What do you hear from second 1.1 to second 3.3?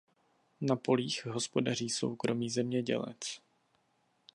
hospodaří soukromý zemědělec.